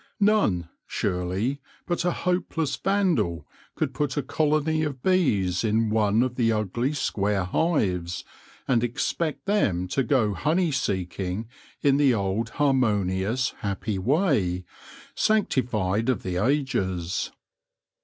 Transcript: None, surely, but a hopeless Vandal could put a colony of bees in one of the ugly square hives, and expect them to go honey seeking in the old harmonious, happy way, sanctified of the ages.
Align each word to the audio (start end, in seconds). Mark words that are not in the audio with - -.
None, 0.19 0.67
surely, 0.87 1.61
but 1.85 2.03
a 2.05 2.11
hopeless 2.11 2.75
Vandal 2.75 3.47
could 3.75 3.93
put 3.93 4.17
a 4.17 4.23
colony 4.23 4.81
of 4.81 5.03
bees 5.03 5.63
in 5.63 5.91
one 5.91 6.23
of 6.23 6.37
the 6.37 6.51
ugly 6.51 6.91
square 6.93 7.43
hives, 7.43 8.25
and 8.67 8.83
expect 8.83 9.45
them 9.45 9.87
to 9.89 10.01
go 10.01 10.33
honey 10.33 10.71
seeking 10.71 11.47
in 11.83 11.97
the 11.97 12.15
old 12.15 12.49
harmonious, 12.57 13.51
happy 13.59 13.99
way, 13.99 14.65
sanctified 15.13 16.09
of 16.09 16.23
the 16.23 16.35
ages. 16.43 17.31